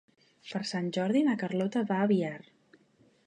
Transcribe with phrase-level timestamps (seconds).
[0.51, 2.35] Per Sant Jordi na Carlota va a Biar.